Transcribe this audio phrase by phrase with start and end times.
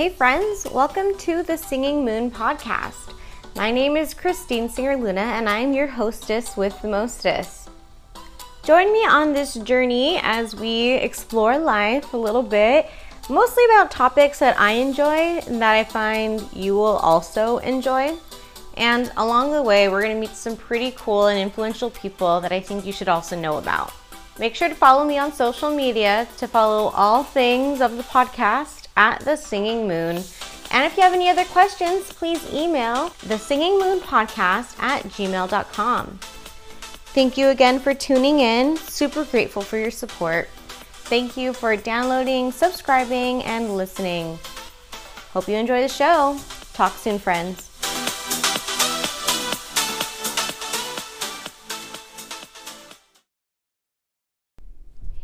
[0.00, 3.12] Hey, friends, welcome to the Singing Moon podcast.
[3.54, 7.68] My name is Christine Singer Luna, and I'm your hostess with the mostest.
[8.62, 12.88] Join me on this journey as we explore life a little bit,
[13.28, 18.16] mostly about topics that I enjoy and that I find you will also enjoy.
[18.78, 22.52] And along the way, we're going to meet some pretty cool and influential people that
[22.52, 23.92] I think you should also know about.
[24.38, 28.79] Make sure to follow me on social media to follow all things of the podcast
[28.96, 30.22] at The Singing Moon.
[30.72, 36.18] And if you have any other questions, please email the Singing Moon Podcast at gmail.com.
[37.12, 38.76] Thank you again for tuning in.
[38.76, 40.48] Super grateful for your support.
[41.10, 44.38] Thank you for downloading, subscribing, and listening.
[45.32, 46.38] Hope you enjoy the show.
[46.72, 47.69] Talk soon, friends.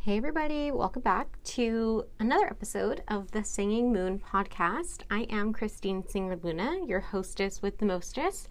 [0.07, 5.01] Hey, everybody, welcome back to another episode of the Singing Moon podcast.
[5.11, 8.49] I am Christine Singer Luna, your hostess with the mostest.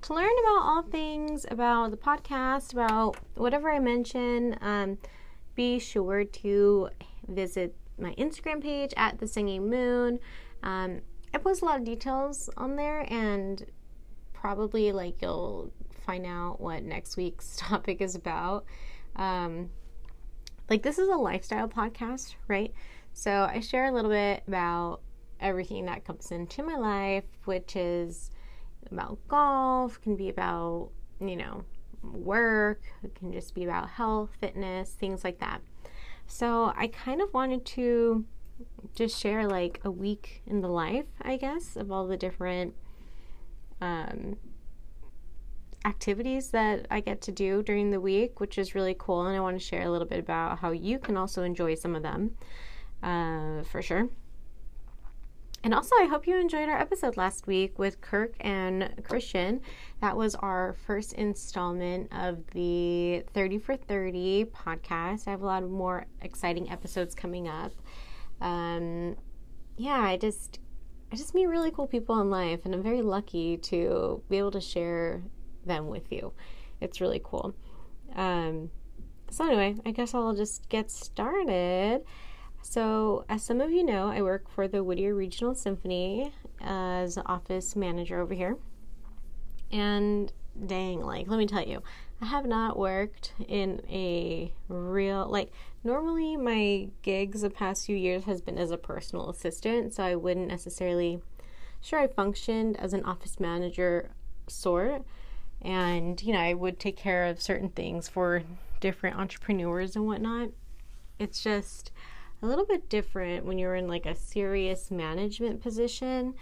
[0.00, 4.96] To learn about all things about the podcast, about whatever I mention, um,
[5.54, 6.88] be sure to
[7.28, 10.18] visit my Instagram page at the Singing Moon.
[10.62, 11.02] Um,
[11.34, 13.62] I post a lot of details on there, and
[14.32, 15.70] probably like you'll
[16.06, 18.64] find out what next week's topic is about.
[19.16, 19.68] Um,
[20.68, 22.72] like this is a lifestyle podcast, right?
[23.12, 25.00] So I share a little bit about
[25.40, 28.30] everything that comes into my life, which is
[28.90, 30.90] about golf, can be about,
[31.20, 31.64] you know,
[32.02, 35.60] work, it can just be about health, fitness, things like that.
[36.26, 38.24] So I kind of wanted to
[38.94, 42.74] just share like a week in the life, I guess, of all the different
[43.80, 44.36] um,
[45.84, 49.26] activities that I get to do during the week, which is really cool.
[49.26, 51.94] And I want to share a little bit about how you can also enjoy some
[51.94, 52.36] of them
[53.02, 54.08] uh, for sure.
[55.62, 59.62] And also, I hope you enjoyed our episode last week with Kirk and Christian.
[60.02, 65.26] That was our first installment of the 30 for 30 podcast.
[65.26, 67.72] I have a lot of more exciting episodes coming up.
[68.42, 69.16] Um,
[69.78, 70.60] yeah, I just
[71.10, 74.50] I just meet really cool people in life, and I'm very lucky to be able
[74.50, 75.22] to share
[75.64, 76.32] them with you.
[76.80, 77.54] It's really cool.
[78.14, 78.70] Um,
[79.30, 82.02] so, anyway, I guess I'll just get started.
[82.62, 87.76] So, as some of you know, I work for the Whittier Regional Symphony as office
[87.76, 88.56] manager over here.
[89.70, 90.32] And
[90.66, 91.82] dang, like, let me tell you,
[92.20, 95.52] I have not worked in a real, like,
[95.82, 100.14] normally my gigs the past few years has been as a personal assistant, so I
[100.14, 101.20] wouldn't necessarily,
[101.80, 104.10] sure, I functioned as an office manager
[104.46, 105.04] sort
[105.64, 108.42] and you know i would take care of certain things for
[108.84, 110.50] different entrepreneurs and whatnot.
[111.18, 111.90] It's just
[112.42, 116.34] a little bit different when you're in like a serious management position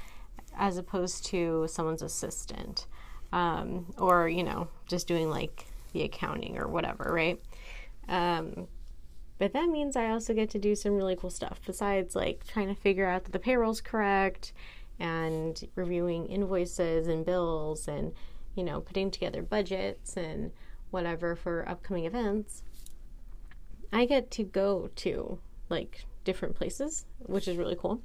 [0.59, 2.89] as opposed to someone's assistant
[3.33, 7.41] um, or you know just doing like the accounting or whatever right?
[8.09, 8.67] Um,
[9.39, 12.69] but that means i also get to do some really cool stuff besides like trying
[12.69, 14.53] to figure out that the payroll's correct
[14.99, 18.13] and reviewing invoices and bills and
[18.55, 20.53] you know, putting together budgets and
[20.91, 22.63] whatever for upcoming events,
[23.93, 28.03] I get to go to like different places, which is really cool.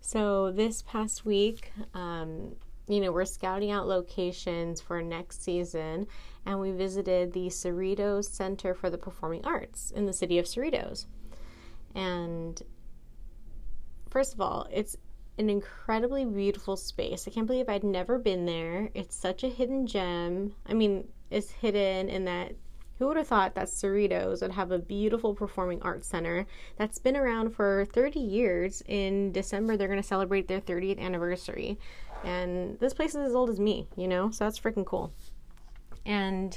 [0.00, 2.56] So this past week, um,
[2.88, 6.06] you know, we're scouting out locations for next season,
[6.44, 11.06] and we visited the Cerritos Center for the Performing Arts in the city of Cerritos.
[11.94, 12.60] And
[14.10, 14.96] first of all, it's
[15.38, 17.26] an incredibly beautiful space.
[17.26, 18.90] I can't believe I'd never been there.
[18.94, 20.54] It's such a hidden gem.
[20.66, 22.52] I mean, it's hidden in that
[22.98, 26.46] who would have thought that Cerritos would have a beautiful performing arts center
[26.76, 28.82] that's been around for 30 years?
[28.86, 31.78] In December, they're going to celebrate their 30th anniversary.
[32.22, 34.30] And this place is as old as me, you know?
[34.30, 35.12] So that's freaking cool.
[36.06, 36.56] And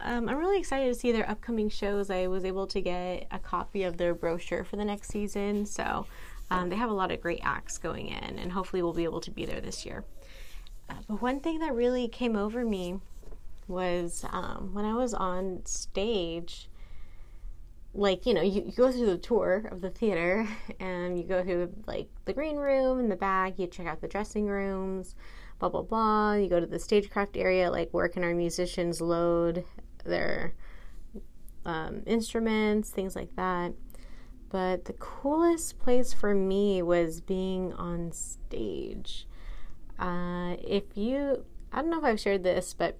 [0.00, 2.10] um, I'm really excited to see their upcoming shows.
[2.10, 5.64] I was able to get a copy of their brochure for the next season.
[5.64, 6.06] So
[6.52, 9.22] um, they have a lot of great acts going in, and hopefully we'll be able
[9.22, 10.04] to be there this year.
[10.90, 13.00] Uh, but one thing that really came over me
[13.68, 16.68] was um, when I was on stage.
[17.94, 20.46] Like you know, you, you, go through the tour of the theater,
[20.80, 23.58] and you go through like the green room in the back.
[23.58, 25.14] You check out the dressing rooms,
[25.58, 26.34] blah blah blah.
[26.34, 29.64] You go to the stagecraft area, like where can our musicians load
[30.04, 30.54] their
[31.64, 33.72] um, instruments, things like that.
[34.52, 39.26] But the coolest place for me was being on stage.
[39.98, 42.98] Uh, if you, I don't know if I've shared this, but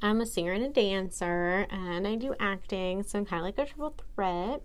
[0.00, 3.58] I'm a singer and a dancer, and I do acting, so I'm kind of like
[3.58, 4.62] a triple threat.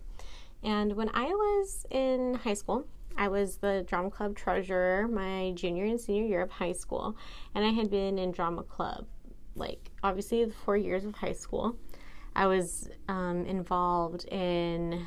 [0.62, 2.86] And when I was in high school,
[3.18, 7.16] I was the drama club treasurer my junior and senior year of high school,
[7.54, 9.06] and I had been in drama club
[9.56, 11.76] like obviously the four years of high school.
[12.34, 15.06] I was um, involved in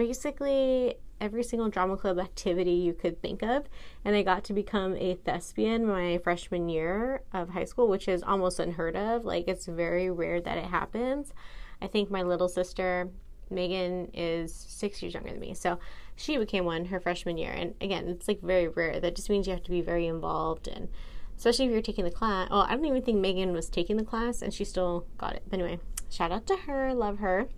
[0.00, 3.68] basically every single drama club activity you could think of,
[4.02, 8.22] and I got to become a thespian my freshman year of high school, which is
[8.22, 9.26] almost unheard of.
[9.26, 11.34] Like, it's very rare that it happens.
[11.82, 13.10] I think my little sister,
[13.50, 15.78] Megan, is six years younger than me, so
[16.16, 17.52] she became one her freshman year.
[17.52, 19.00] And again, it's like very rare.
[19.00, 20.88] That just means you have to be very involved and
[21.36, 22.48] especially if you're taking the class.
[22.48, 25.42] Well, I don't even think Megan was taking the class and she still got it.
[25.48, 25.78] But anyway,
[26.10, 27.48] shout out to her, love her.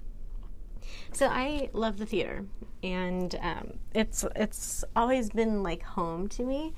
[1.12, 2.46] So I love the theater,
[2.82, 6.74] and um, it's it's always been like home to me.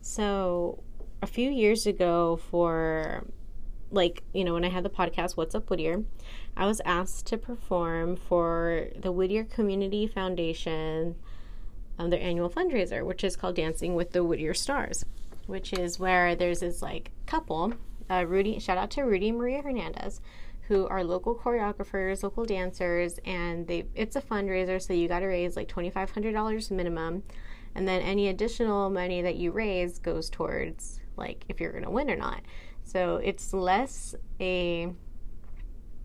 [0.00, 0.82] So
[1.22, 3.24] a few years ago, for
[3.90, 6.04] like you know when I had the podcast What's Up Whittier,
[6.56, 11.16] I was asked to perform for the Whittier Community Foundation,
[11.98, 15.04] um, their annual fundraiser, which is called Dancing with the Whittier Stars,
[15.46, 17.74] which is where there's this like couple.
[18.08, 20.20] Uh, Rudy, shout out to Rudy Maria Hernandez
[20.68, 25.26] who are local choreographers, local dancers, and they it's a fundraiser, so you got to
[25.26, 27.22] raise like twenty five hundred dollars minimum,
[27.74, 32.10] and then any additional money that you raise goes towards like if you're gonna win
[32.10, 32.42] or not.
[32.82, 34.92] So it's less a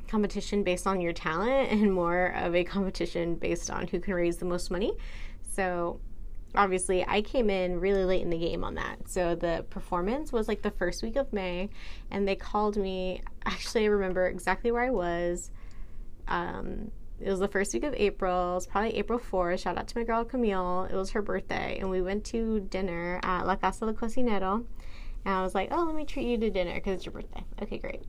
[0.07, 4.37] competition based on your talent and more of a competition based on who can raise
[4.37, 4.93] the most money.
[5.53, 5.99] So
[6.55, 9.09] obviously I came in really late in the game on that.
[9.09, 11.69] So the performance was like the first week of May
[12.09, 15.51] and they called me actually I remember exactly where I was.
[16.27, 18.57] Um, it was the first week of April.
[18.57, 19.59] It's probably April 4th.
[19.59, 20.87] Shout out to my girl Camille.
[20.89, 24.65] It was her birthday, and we went to dinner at La Casa del Cocinero.
[25.23, 27.43] And I was like, "Oh, let me treat you to dinner because it's your birthday."
[27.61, 28.01] Okay, great.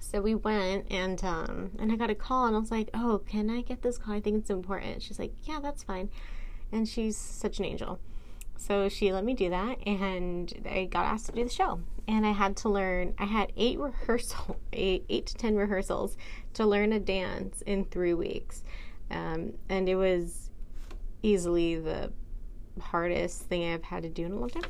[0.00, 3.22] So we went, and um, and I got a call, and I was like, "Oh,
[3.28, 4.14] can I get this call?
[4.14, 6.10] I think it's important." She's like, "Yeah, that's fine."
[6.72, 7.98] And she's such an angel.
[8.56, 11.80] So she let me do that, and I got asked to do the show.
[12.06, 13.14] And I had to learn.
[13.18, 16.16] I had eight rehearsal, eight, eight to ten rehearsals
[16.54, 18.62] to learn a dance in three weeks,
[19.10, 20.50] um, and it was
[21.22, 22.12] easily the
[22.80, 24.64] hardest thing I've had to do in a long time.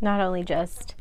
[0.00, 0.94] Not only just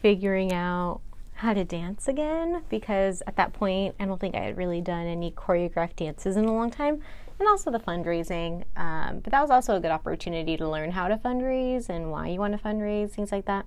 [0.00, 1.00] figuring out
[1.34, 5.06] how to dance again, because at that point I don't think I had really done
[5.06, 7.02] any choreographed dances in a long time
[7.40, 8.64] and also the fundraising.
[8.76, 12.28] Um, but that was also a good opportunity to learn how to fundraise and why
[12.28, 13.66] you want to fundraise, things like that.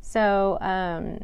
[0.00, 1.20] So, um,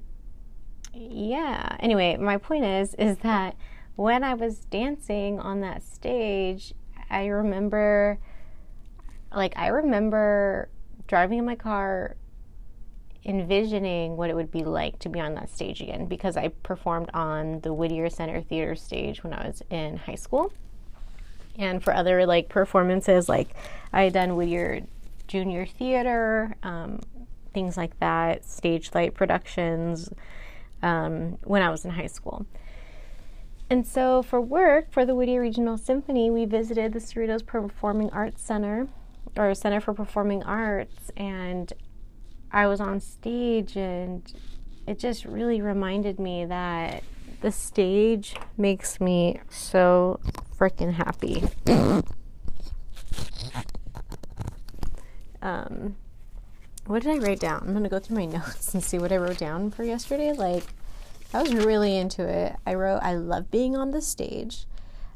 [0.94, 1.76] yeah.
[1.80, 3.56] Anyway, my point is, is that
[3.96, 6.74] when I was dancing on that stage,
[7.08, 8.18] I remember,
[9.34, 10.68] like, I remember
[11.06, 12.16] driving in my car
[13.24, 17.10] envisioning what it would be like to be on that stage again because I performed
[17.12, 20.52] on the Whittier Center Theater stage when I was in high school
[21.58, 23.54] and for other like performances like
[23.92, 24.80] i had done whittier
[25.28, 27.00] junior theater um,
[27.52, 30.10] things like that stage light productions
[30.82, 32.46] um, when i was in high school.
[33.68, 38.42] And so for work for the whittier regional symphony we visited the cerritos performing arts
[38.42, 38.88] center
[39.36, 41.72] or center for performing arts and
[42.50, 44.34] i was on stage and
[44.86, 47.04] it just really reminded me that
[47.40, 50.20] the stage makes me so
[50.58, 51.44] freaking happy.
[55.42, 55.96] um,
[56.86, 57.62] what did I write down?
[57.66, 60.32] I'm gonna go through my notes and see what I wrote down for yesterday.
[60.32, 60.64] Like,
[61.32, 62.56] I was really into it.
[62.66, 64.66] I wrote, I love being on the stage.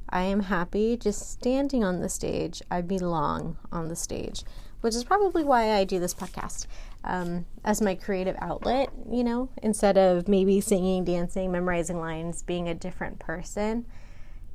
[0.08, 2.62] I am happy just standing on the stage.
[2.70, 4.44] I belong on the stage,
[4.84, 6.66] which is probably why I do this podcast
[7.04, 12.68] um, as my creative outlet, you know, instead of maybe singing, dancing, memorizing lines, being
[12.68, 13.86] a different person.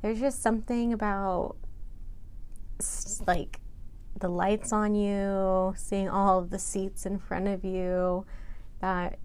[0.02, 1.56] There's just something about
[3.26, 3.58] like
[4.20, 8.24] the lights on you, seeing all of the seats in front of you
[8.80, 9.18] that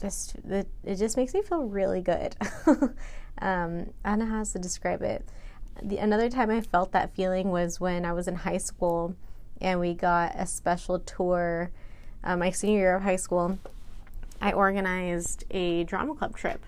[0.00, 2.34] just that it just makes me feel really good.
[3.38, 5.24] um, I don't know how else to describe it.
[5.80, 9.14] The another time I felt that feeling was when I was in high school
[9.62, 11.70] and we got a special tour
[12.24, 13.58] uh, my senior year of high school,
[14.40, 16.64] I organized a drama club trip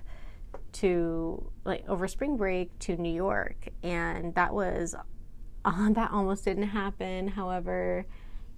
[0.74, 4.94] to like over spring break to New York, and that was
[5.64, 7.28] uh, that almost didn't happen.
[7.28, 8.06] However,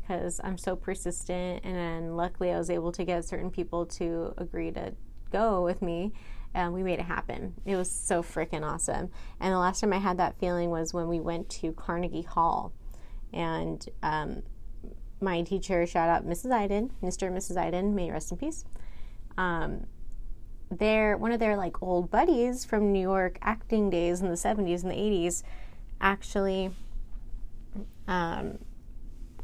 [0.01, 4.35] because I'm so persistent, and then luckily I was able to get certain people to
[4.39, 4.95] agree to
[5.31, 6.13] go with me,
[6.55, 7.55] and we made it happen.
[7.65, 9.11] It was so freaking awesome.
[9.41, 12.73] And the last time I had that feeling was when we went to Carnegie Hall,
[13.37, 14.43] and um,
[15.21, 16.51] my teacher, shout out Mrs.
[16.51, 17.27] Iden, Mr.
[17.29, 17.57] and Mrs.
[17.57, 18.65] Iden, may rest in peace.
[19.37, 19.87] Um,
[20.71, 24.83] their one of their like old buddies from New York acting days in the 70s
[24.83, 25.43] and the 80s
[26.01, 26.71] actually
[28.09, 28.59] um,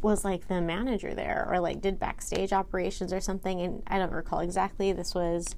[0.00, 3.60] was like the manager there or like did backstage operations or something.
[3.60, 4.92] And I don't recall exactly.
[4.92, 5.54] This was,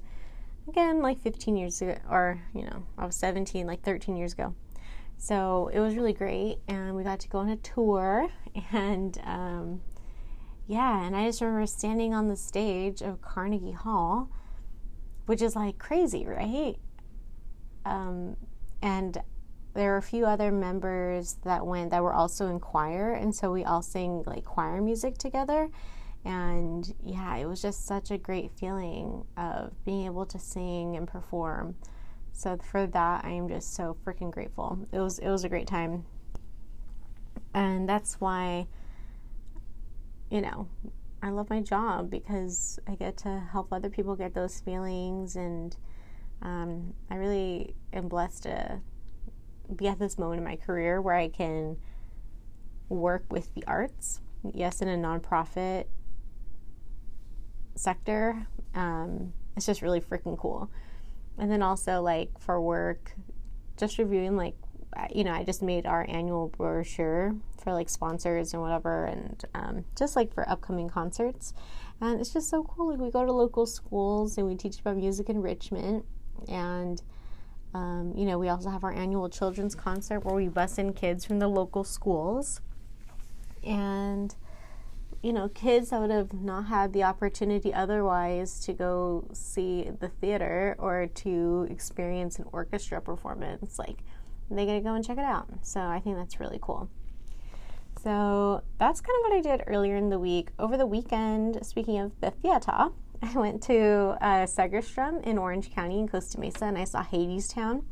[0.67, 4.53] again, like 15 years ago, or, you know, I was 17, like 13 years ago.
[5.17, 6.59] So it was really great.
[6.67, 8.29] And we got to go on a tour.
[8.71, 9.81] And, um,
[10.65, 14.29] yeah, and I just remember standing on the stage of Carnegie Hall,
[15.25, 16.77] which is like crazy, right?
[17.85, 18.37] Um,
[18.81, 19.17] and
[19.73, 23.51] there were a few other members that went that were also in choir, and so
[23.51, 25.69] we all sang like choir music together.
[26.23, 31.07] And yeah, it was just such a great feeling of being able to sing and
[31.07, 31.75] perform.
[32.37, 34.77] So for that, I am just so freaking grateful.
[34.91, 36.05] It was it was a great time,
[37.53, 38.67] and that's why
[40.29, 40.67] you know,
[41.23, 45.77] I love my job because I get to help other people get those feelings, and
[46.41, 48.81] um, I really am blessed to
[49.73, 51.77] be at this moment in my career where I can
[52.89, 54.19] work with the arts.
[54.53, 55.85] Yes, in a nonprofit
[57.75, 60.69] sector, um, it's just really freaking cool.
[61.37, 63.13] And then also, like for work,
[63.77, 64.55] just reviewing like
[65.13, 69.85] you know, I just made our annual brochure for like sponsors and whatever, and um,
[69.97, 71.53] just like for upcoming concerts.
[72.01, 72.91] And it's just so cool.
[72.91, 76.05] Like we go to local schools and we teach about music enrichment,
[76.47, 77.01] and
[77.73, 81.25] um, you know, we also have our annual children's concert where we bus in kids
[81.25, 82.61] from the local schools,
[83.63, 84.35] and
[85.25, 90.07] you know, kids that would have not had the opportunity otherwise to go see the
[90.07, 94.03] theater or to experience an orchestra performance, like
[94.51, 95.49] they get to go and check it out.
[95.63, 96.91] So I think that's really cool.
[98.03, 100.49] So that's kind of what I did earlier in the week.
[100.59, 102.71] Over the weekend, speaking of the theater,
[103.23, 107.83] I went to uh, Segerstrom in Orange County in Costa Mesa and I saw Hadestown,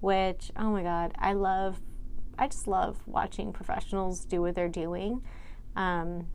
[0.00, 1.78] which, oh my God, I love.
[2.38, 5.20] I just love watching professionals do what they're doing.
[5.76, 6.28] Um,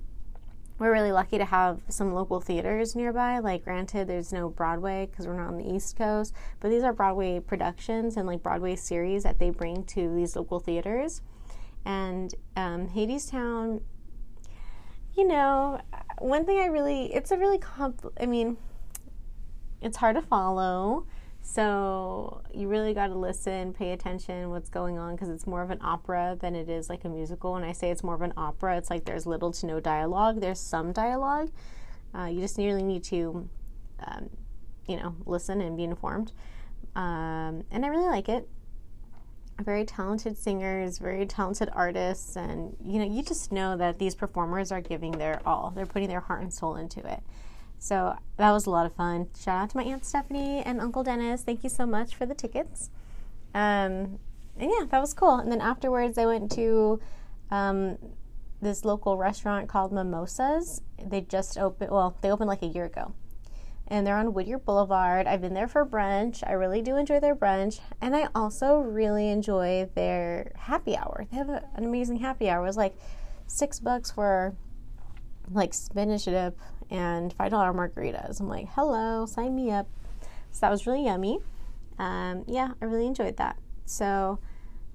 [0.77, 3.39] we're really lucky to have some local theaters nearby.
[3.39, 6.91] Like, granted, there's no Broadway because we're not on the East Coast, but these are
[6.91, 11.21] Broadway productions and like Broadway series that they bring to these local theaters.
[11.85, 13.81] And um, Hadestown,
[15.15, 15.79] you know,
[16.19, 18.57] one thing I really, it's a really comp, I mean,
[19.81, 21.07] it's hard to follow.
[21.47, 25.69] So you really got to listen, pay attention what's going on because it's more of
[25.69, 27.53] an opera than it is like a musical.
[27.53, 30.41] When I say it's more of an opera, it's like there's little to no dialogue.
[30.41, 31.51] There's some dialogue.
[32.15, 33.47] Uh, you just really need to,
[34.05, 34.31] um,
[34.87, 36.31] you know, listen and be informed.
[36.95, 38.49] Um, and I really like it.
[39.61, 44.71] Very talented singers, very talented artists, and you know, you just know that these performers
[44.71, 45.71] are giving their all.
[45.73, 47.21] They're putting their heart and soul into it.
[47.79, 49.27] So that was a lot of fun.
[49.39, 51.43] Shout out to my Aunt Stephanie and Uncle Dennis.
[51.43, 52.89] Thank you so much for the tickets.
[53.53, 54.19] Um,
[54.57, 55.35] and yeah, that was cool.
[55.35, 56.99] And then afterwards, I went to
[57.51, 57.97] um,
[58.61, 60.81] this local restaurant called Mimosas.
[61.03, 63.13] They just opened, well, they opened like a year ago.
[63.87, 65.27] And they're on Whittier Boulevard.
[65.27, 66.43] I've been there for brunch.
[66.47, 67.79] I really do enjoy their brunch.
[68.01, 71.27] And I also really enjoy their happy hour.
[71.29, 72.63] They have an amazing happy hour.
[72.63, 72.95] It was like
[73.45, 74.55] six bucks for
[75.51, 76.57] like spinach dip
[76.89, 78.39] and $5 margaritas.
[78.39, 79.87] I'm like, hello, sign me up.
[80.51, 81.39] So that was really yummy.
[81.97, 83.57] Um, yeah, I really enjoyed that.
[83.85, 84.39] So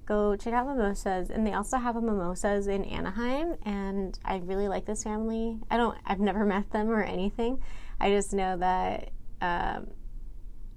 [0.05, 1.29] go check out Mimosas.
[1.29, 3.55] And they also have a Mimosas in Anaheim.
[3.63, 5.59] And I really like this family.
[5.69, 7.61] I don't, I've never met them or anything.
[7.99, 9.87] I just know that um,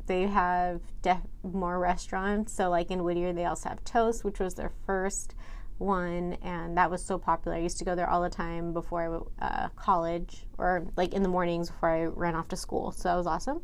[0.06, 2.52] they have def- more restaurants.
[2.52, 5.34] So, like in Whittier, they also have Toast, which was their first
[5.78, 7.56] one, and that was so popular.
[7.56, 11.22] I used to go there all the time before I, uh, college, or like in
[11.22, 12.92] the mornings before I ran off to school.
[12.92, 13.62] So that was awesome.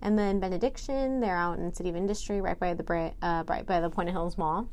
[0.00, 3.64] And then Benediction, they're out in City of Industry, right by the Bra- uh, right
[3.64, 4.68] by the Puente Hills Mall.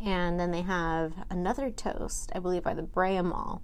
[0.00, 3.62] And then they have another toast, I believe, by the Brea Mall,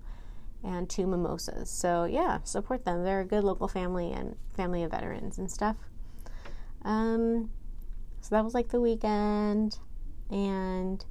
[0.63, 1.71] and two mimosas.
[1.71, 3.03] So yeah, support them.
[3.03, 5.77] They're a good local family and family of veterans and stuff.
[6.83, 7.51] Um,
[8.21, 9.79] so that was like the weekend,
[10.31, 11.05] and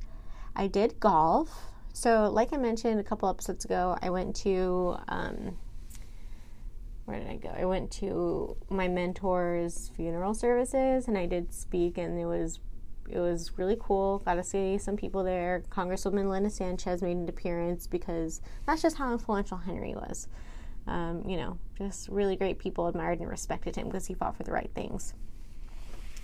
[0.55, 1.65] I did golf.
[1.93, 5.57] So, like I mentioned a couple episodes ago, I went to um,
[7.09, 7.49] where did I go?
[7.49, 12.59] I went to my mentor's funeral services, and I did speak, and it was
[13.09, 14.19] it was really cool.
[14.19, 15.63] Got to see some people there.
[15.71, 20.27] Congresswoman Linda Sanchez made an appearance because that's just how influential Henry was.
[20.85, 24.43] Um, you know, just really great people admired and respected him because he fought for
[24.43, 25.15] the right things.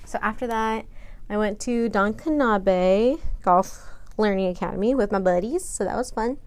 [0.06, 0.86] So after that,
[1.30, 3.88] I went to Don Knabe Golf
[4.18, 6.38] Learning Academy with my buddies, so that was fun.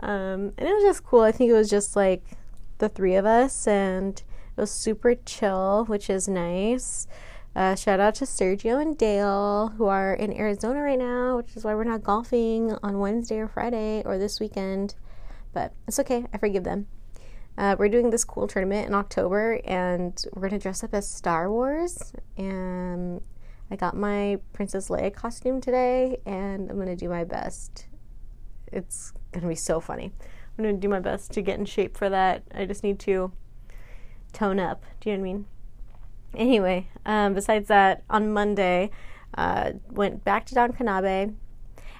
[0.00, 1.22] Um, and it was just cool.
[1.22, 2.22] I think it was just like
[2.78, 4.18] the three of us, and
[4.56, 7.06] it was super chill, which is nice.
[7.56, 11.64] Uh, shout out to Sergio and Dale, who are in Arizona right now, which is
[11.64, 14.94] why we're not golfing on Wednesday or Friday or this weekend
[15.52, 16.24] but it's okay.
[16.32, 16.86] I forgive them.
[17.56, 21.50] Uh, we're doing this cool tournament in October, and we're gonna dress up as Star
[21.50, 22.12] Wars.
[22.36, 23.20] And
[23.70, 27.86] I got my Princess Leia costume today, and I'm gonna do my best.
[28.72, 30.12] It's gonna be so funny.
[30.58, 32.44] I'm gonna do my best to get in shape for that.
[32.54, 33.30] I just need to
[34.32, 34.84] tone up.
[35.00, 35.46] Do you know what I mean?
[36.34, 38.90] Anyway, um, besides that, on Monday,
[39.36, 41.34] uh, went back to Don Knabe,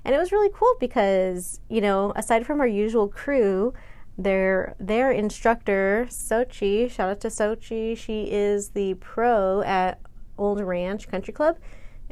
[0.04, 3.74] and it was really cool because you know, aside from our usual crew,
[4.16, 10.00] their their instructor Sochi, shout out to Sochi, she is the pro at
[10.38, 11.58] Old Ranch Country Club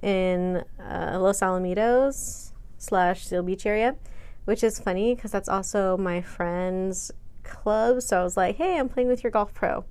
[0.02, 3.96] in uh, Los Alamitos slash Seal Beach area,
[4.44, 7.10] which is funny because that's also my friend's
[7.42, 8.02] club.
[8.02, 9.84] So I was like, hey, I'm playing with your golf pro.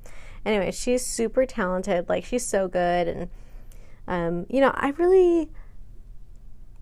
[0.45, 2.07] Anyway, she's super talented.
[2.07, 3.29] Like she's so good, and
[4.07, 5.49] um, you know, I really,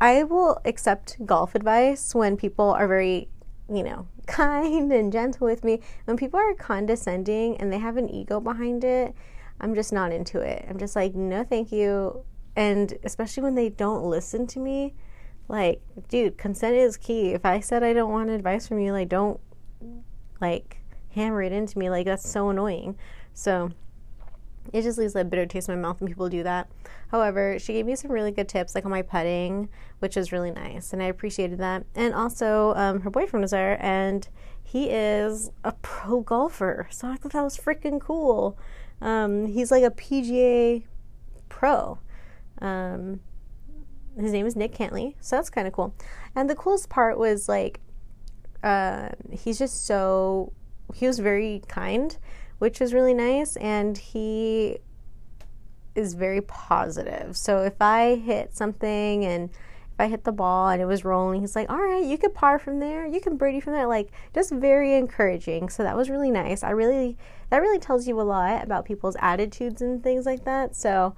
[0.02, 3.30] I will accept golf advice when people are very,
[3.72, 5.80] you know, kind and gentle with me.
[6.06, 9.16] When people are condescending and they have an ego behind it,
[9.64, 10.66] I'm just not into it.
[10.70, 12.26] I'm just like, no, thank you.
[12.58, 14.94] And especially when they don't listen to me,
[15.48, 17.30] like, dude, consent is key.
[17.30, 19.40] If I said I don't want advice from you, like, don't
[20.42, 21.90] like hammer it into me.
[21.90, 22.98] Like, that's so annoying.
[23.34, 23.72] So
[24.74, 26.70] it just leaves a bitter taste in my mouth when people do that.
[27.08, 30.52] However, she gave me some really good tips, like on my putting, which was really
[30.52, 31.86] nice, and I appreciated that.
[31.96, 34.28] And also, um, her boyfriend was there, and
[34.62, 38.58] he is a pro golfer, so I thought that was freaking cool.
[39.04, 40.84] Um, he's like a PGA
[41.50, 42.00] pro.
[42.60, 43.20] Um,
[44.20, 45.94] his name is Nick Cantley, so that's kind of cool.
[46.36, 47.80] And the coolest part was like,
[48.64, 50.54] uh, he's just so
[50.94, 52.18] he was very kind
[52.64, 53.58] which is really nice.
[53.58, 54.78] And he
[55.96, 57.36] is very positive.
[57.36, 59.50] So if I hit something and
[60.04, 62.60] I hit the ball and it was rolling, he's like, all right, you could par
[62.60, 63.88] from there, you can birdie from there.
[63.88, 65.70] Like, just very encouraging.
[65.70, 66.62] So that was really nice.
[66.62, 67.18] I really,
[67.50, 70.76] that really tells you a lot about people's attitudes and things like that.
[70.76, 71.16] So,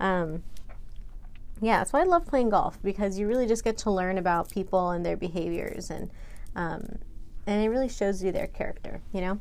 [0.00, 0.42] um,
[1.62, 4.50] yeah, that's why I love playing golf because you really just get to learn about
[4.50, 6.10] people and their behaviors and,
[6.54, 6.98] um,
[7.46, 9.38] and it really shows you their character, you know?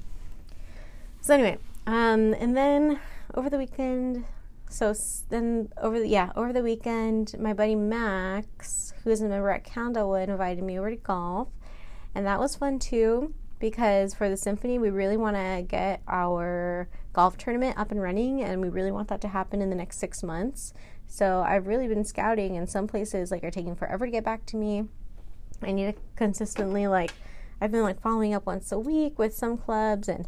[1.20, 3.00] So anyway, um, and then
[3.34, 4.24] over the weekend,
[4.70, 4.94] so
[5.30, 9.64] then over the yeah over the weekend, my buddy Max, who is a member at
[9.64, 11.50] Candlewood, invited me over to golf,
[12.14, 16.90] and that was fun too because for the symphony we really want to get our
[17.14, 19.98] golf tournament up and running and we really want that to happen in the next
[19.98, 20.74] six months.
[21.08, 24.46] So i've really been scouting and some places like are taking forever to get back
[24.48, 24.86] to me.
[25.62, 27.12] I need to consistently like
[27.62, 30.28] i've been like following up once a week with some clubs and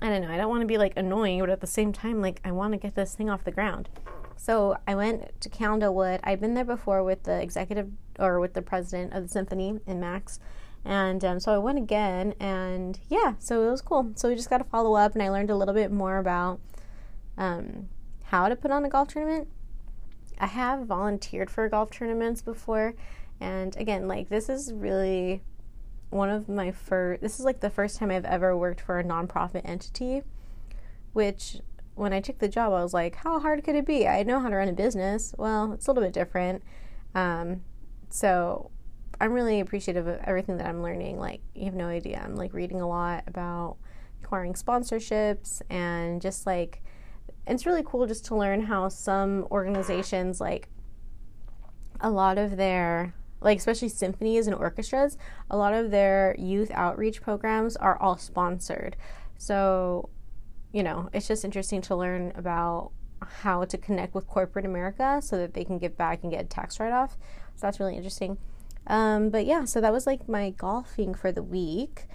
[0.00, 2.20] I don't know, I don't want to be like annoying, but at the same time,
[2.20, 3.88] like I want to get this thing off the ground.
[4.36, 6.20] So I went to Candlewood.
[6.24, 10.00] I've been there before with the executive or with the president of the symphony in
[10.00, 10.40] Max.
[10.84, 14.12] And um, so I went again, and yeah, so it was cool.
[14.16, 16.60] So we just got to follow up, and I learned a little bit more about
[17.38, 17.88] um,
[18.24, 19.48] how to put on a golf tournament.
[20.38, 22.94] I have volunteered for golf tournaments before,
[23.40, 25.42] and again, like this is really
[26.10, 29.04] one of my first, this is like the first time I've ever worked for a
[29.04, 30.22] nonprofit entity,
[31.12, 31.60] which
[31.94, 34.06] when I took the job, I was like, how hard could it be?
[34.06, 35.34] I know how to run a business.
[35.38, 36.62] Well, it's a little bit different.
[37.14, 37.62] Um,
[38.10, 38.70] so
[39.20, 41.18] I'm really appreciative of everything that I'm learning.
[41.18, 42.20] Like, you have no idea.
[42.24, 43.76] I'm like reading a lot about
[44.22, 46.82] acquiring sponsorships and just like,
[47.46, 50.68] it's really cool just to learn how some organizations, like,
[52.00, 53.14] a lot of their
[53.44, 55.16] like especially symphonies and orchestras,
[55.50, 58.96] a lot of their youth outreach programs are all sponsored.
[59.36, 60.08] So,
[60.72, 65.36] you know, it's just interesting to learn about how to connect with corporate America so
[65.36, 67.16] that they can give back and get a tax write off.
[67.54, 68.38] So that's really interesting.
[68.86, 72.06] Um, but yeah, so that was like my golfing for the week.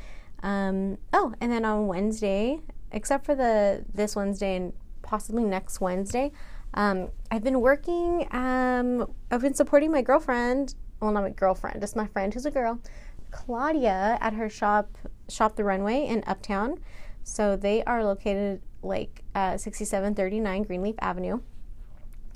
[0.42, 2.60] Um, oh, and then on Wednesday,
[2.92, 6.32] except for the this Wednesday and possibly next Wednesday,
[6.74, 8.28] um, I've been working.
[8.32, 12.52] Um, I've been supporting my girlfriend well, not my girlfriend, just my friend who's a
[12.52, 12.80] girl,
[13.32, 16.80] Claudia, at her shop, Shop the Runway in Uptown.
[17.24, 21.40] So they are located like at 6739 Greenleaf Avenue.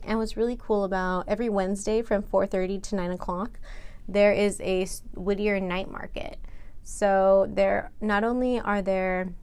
[0.03, 3.59] And what's really cool about every Wednesday from 4:30 to 9 o'clock,
[4.07, 6.37] there is a Whittier night market.
[6.83, 9.33] So there not only are there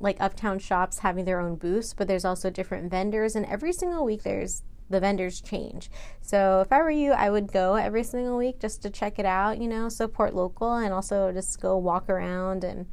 [0.00, 4.04] like uptown shops having their own booths, but there's also different vendors, and every single
[4.04, 5.90] week there's the vendors change.
[6.20, 9.26] So if I were you, I would go every single week just to check it
[9.26, 12.86] out, you know, support local and also just go walk around and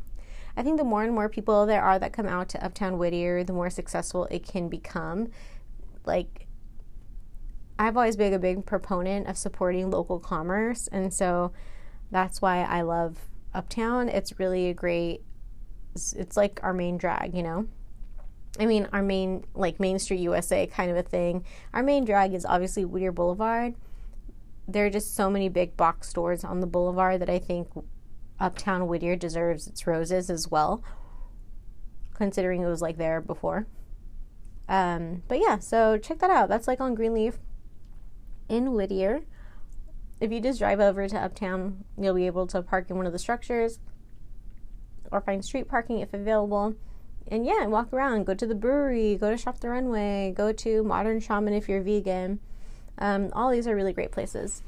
[0.57, 3.43] I think the more and more people there are that come out to Uptown Whittier,
[3.43, 5.29] the more successful it can become.
[6.05, 6.47] Like
[7.77, 11.53] I've always been a big proponent of supporting local commerce and so
[12.11, 15.21] that's why I love uptown, it's really a great,
[15.93, 17.67] it's, it's like our main drag, you know?
[18.57, 21.45] I mean, our main, like Main Street USA kind of a thing.
[21.73, 23.75] Our main drag is obviously Whittier Boulevard.
[24.67, 27.67] There are just so many big box stores on the boulevard that I think
[28.39, 30.83] Uptown Whittier deserves its roses as well,
[32.13, 33.67] considering it was like there before.
[34.67, 36.49] Um, but yeah, so check that out.
[36.49, 37.39] That's like on Greenleaf
[38.47, 39.21] in Whittier.
[40.19, 43.13] If you just drive over to Uptown, you'll be able to park in one of
[43.13, 43.79] the structures
[45.11, 46.75] or find street parking if available.
[47.29, 50.83] And yeah, walk around, go to the brewery, go to Shop the Runway, go to
[50.83, 52.39] Modern Shaman if you're vegan.
[52.97, 54.63] Um, all these are really great places.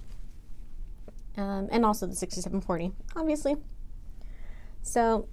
[1.37, 3.55] Um, and also the 6740, obviously.
[4.81, 5.27] So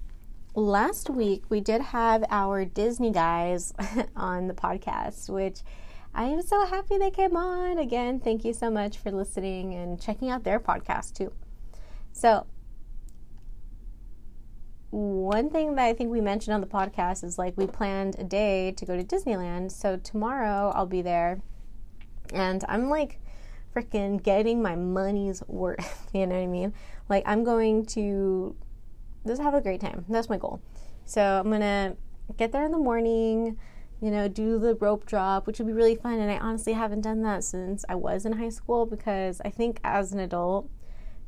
[0.54, 3.72] last week we did have our Disney guys
[4.16, 5.60] on the podcast, which
[6.14, 7.78] I am so happy they came on.
[7.78, 11.32] Again, thank you so much for listening and checking out their podcast too.
[12.12, 12.46] So,
[14.90, 18.24] one thing that I think we mentioned on the podcast is like we planned a
[18.24, 19.70] day to go to Disneyland.
[19.72, 21.40] So, tomorrow I'll be there
[22.32, 23.20] and I'm like
[23.74, 26.08] freaking getting my money's worth.
[26.14, 26.72] you know what I mean?
[27.08, 28.56] Like, I'm going to
[29.26, 30.04] just have a great time.
[30.08, 30.60] That's my goal.
[31.04, 31.96] So, I'm gonna
[32.36, 33.58] get there in the morning
[34.00, 36.20] you know, do the rope drop, which would be really fun.
[36.20, 39.80] And I honestly haven't done that since I was in high school because I think
[39.82, 40.70] as an adult,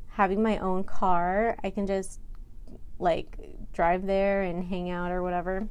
[0.07, 2.19] having my own car, I can just
[3.01, 3.37] like
[3.73, 5.67] drive there and hang out or whatever.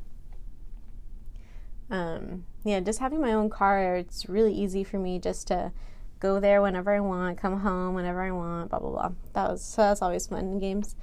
[1.90, 5.72] Um, yeah, just having my own car, it's really easy for me just to
[6.20, 9.10] go there whenever I want, come home whenever I want, blah blah blah.
[9.32, 10.94] That was so that's always fun in games.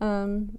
[0.00, 0.58] Um,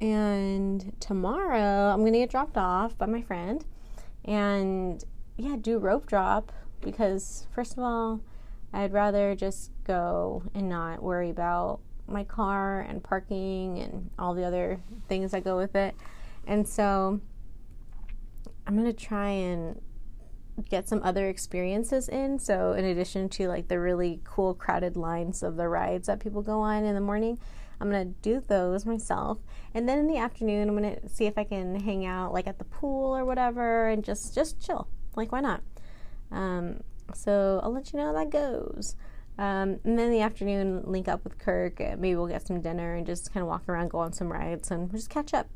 [0.00, 3.64] and tomorrow I'm to get dropped off by my friend
[4.24, 5.02] and
[5.36, 8.20] yeah, do rope drop because, first of all,
[8.72, 11.80] I'd rather just go and not worry about
[12.10, 15.94] my car and parking and all the other things that go with it.
[16.46, 17.20] And so
[18.66, 19.80] I'm going to try and
[20.68, 22.38] get some other experiences in.
[22.38, 26.42] So, in addition to like the really cool crowded lines of the rides that people
[26.42, 27.38] go on in the morning,
[27.80, 29.38] I'm gonna do those myself,
[29.74, 32.58] and then in the afternoon, I'm gonna see if I can hang out like at
[32.58, 34.86] the pool or whatever, and just just chill.
[35.16, 35.62] Like why not?
[36.30, 36.82] Um,
[37.14, 38.96] so I'll let you know how that goes.
[39.40, 41.80] Um, and then in the afternoon, link up with Kirk.
[41.80, 44.70] Maybe we'll get some dinner and just kind of walk around, go on some rides,
[44.70, 45.48] and just catch up.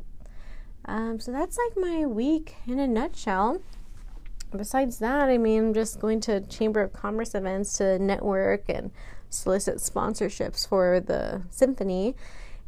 [0.86, 3.60] Um, so that's like my week in a nutshell.
[4.50, 8.90] Besides that, I mean, I'm just going to Chamber of Commerce events to network and
[9.28, 12.16] solicit sponsorships for the symphony.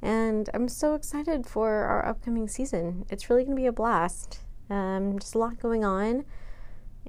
[0.02, 3.06] And I'm so excited for our upcoming season.
[3.08, 4.40] It's really going to be a blast.
[4.68, 6.26] Um, just a lot going on.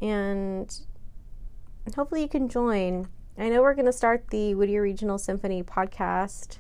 [0.02, 0.74] And
[1.94, 3.10] hopefully you can join.
[3.40, 6.58] I know we're going to start the Whittier Regional Symphony podcast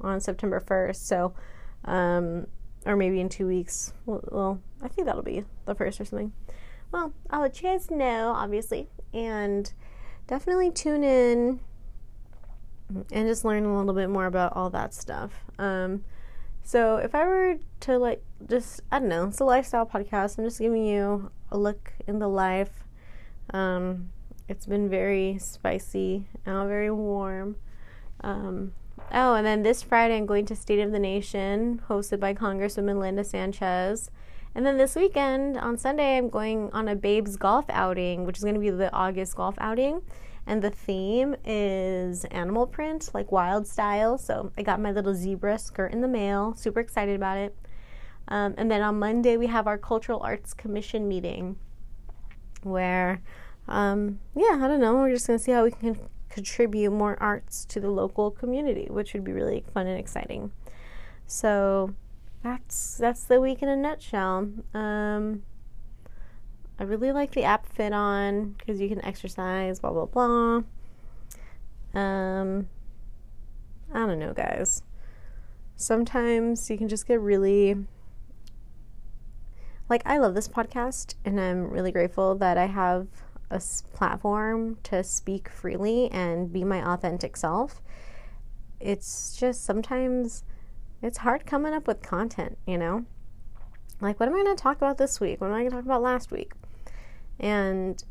[0.00, 0.96] on September 1st.
[0.96, 1.34] So,
[1.84, 2.46] um,
[2.84, 3.92] or maybe in two weeks.
[4.06, 6.32] Well, well, I think that'll be the first or something.
[6.90, 8.88] Well, I'll let you guys know, obviously.
[9.14, 9.72] And
[10.26, 11.60] definitely tune in
[13.12, 15.44] and just learn a little bit more about all that stuff.
[15.58, 16.04] Um,
[16.62, 20.38] so if I were to like just I don't know, it's a lifestyle podcast.
[20.38, 22.84] I'm just giving you a look in the life.
[23.52, 24.10] Um,
[24.50, 27.56] it's been very spicy and very warm.
[28.22, 28.72] Um,
[29.12, 32.98] oh, and then this Friday I'm going to State of the Nation, hosted by Congresswoman
[32.98, 34.10] Linda Sanchez.
[34.54, 38.42] And then this weekend on Sunday I'm going on a Babes golf outing, which is
[38.42, 40.02] going to be the August golf outing
[40.46, 44.18] and the theme is animal print, like wild style.
[44.18, 46.54] So I got my little zebra skirt in the mail.
[46.56, 47.56] Super excited about it.
[48.26, 51.56] Um, and then on Monday we have our cultural arts commission meeting,
[52.64, 53.22] where,
[53.68, 54.96] um, yeah, I don't know.
[54.96, 59.12] We're just gonna see how we can contribute more arts to the local community, which
[59.14, 60.52] would be really fun and exciting.
[61.26, 61.94] So
[62.42, 64.50] that's that's the week in a nutshell.
[64.74, 65.42] Um,
[66.80, 70.62] I really like the app Fit On because you can exercise, blah, blah, blah.
[71.92, 72.68] Um,
[73.92, 74.82] I don't know, guys.
[75.76, 77.76] Sometimes you can just get really.
[79.90, 83.08] Like, I love this podcast, and I'm really grateful that I have
[83.50, 83.60] a
[83.92, 87.82] platform to speak freely and be my authentic self.
[88.78, 90.44] It's just sometimes
[91.02, 93.04] it's hard coming up with content, you know?
[94.00, 95.40] Like, what am I going to talk about this week?
[95.40, 96.52] What am I going to talk about last week?
[97.38, 98.02] And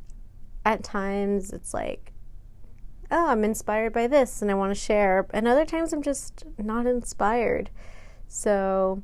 [0.65, 2.12] at times it's like,
[3.12, 5.25] oh, I'm inspired by this and I want to share.
[5.32, 7.69] And other times I'm just not inspired.
[8.28, 9.02] So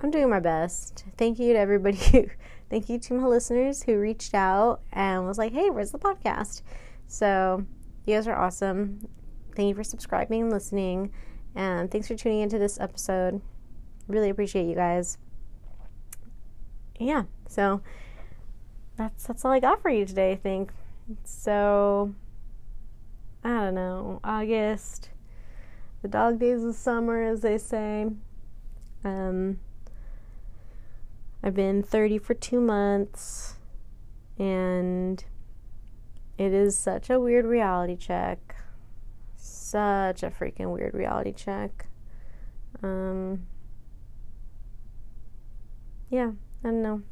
[0.00, 1.04] I'm doing my best.
[1.16, 2.26] Thank you to everybody who,
[2.70, 6.62] thank you to my listeners who reached out and was like, hey, where's the podcast?
[7.06, 7.64] So
[8.04, 9.08] you guys are awesome.
[9.54, 11.12] Thank you for subscribing and listening.
[11.54, 13.40] And thanks for tuning into this episode.
[14.08, 15.18] Really appreciate you guys.
[16.98, 17.82] Yeah, so
[18.96, 20.72] that's that's all I got for you today, I think.
[21.24, 22.14] So
[23.44, 25.10] I don't know, August,
[26.02, 28.06] the dog days of summer as they say.
[29.04, 29.58] Um
[31.46, 33.54] I've been 30 for 2 months
[34.36, 35.24] and
[36.36, 38.56] it is such a weird reality check.
[39.36, 41.86] Such a freaking weird reality check.
[42.82, 43.46] Um
[46.10, 46.32] yeah,
[46.64, 47.02] I don't know.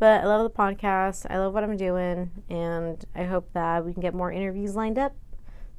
[0.00, 1.26] But I love the podcast.
[1.30, 2.42] I love what I'm doing.
[2.50, 5.14] And I hope that we can get more interviews lined up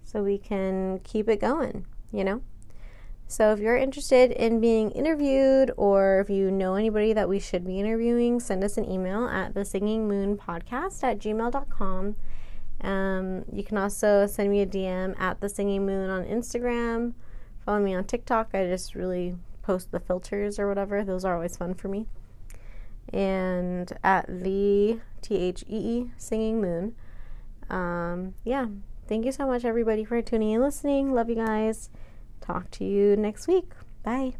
[0.06, 2.42] so we can keep it going, you know?
[3.32, 7.64] So if you're interested in being interviewed or if you know anybody that we should
[7.64, 12.16] be interviewing, send us an email at the singing moon podcast at gmail.com.
[12.82, 17.14] Um, you can also send me a DM at the singing moon on Instagram.
[17.64, 18.50] Follow me on TikTok.
[18.56, 21.04] I just really post the filters or whatever.
[21.04, 22.08] Those are always fun for me
[23.14, 26.96] and at the T H E E Singing Moon.
[27.70, 28.66] Um, yeah,
[29.08, 31.14] thank you so much, everybody, for tuning in and listening.
[31.14, 31.92] Love you guys.
[32.50, 33.70] Talk to you next week.
[34.02, 34.34] Bye.